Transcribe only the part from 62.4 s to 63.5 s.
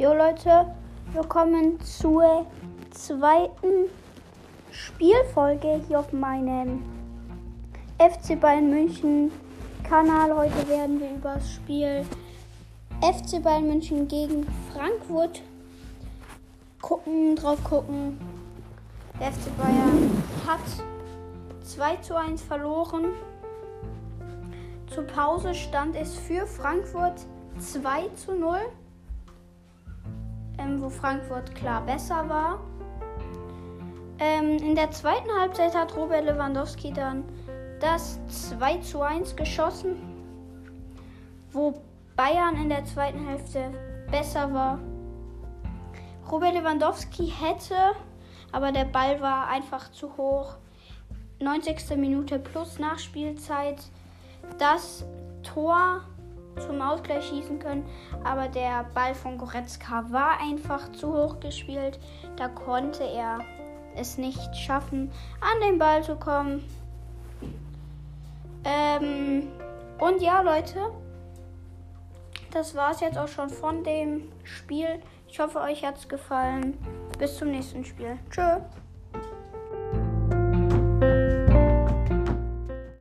konnte er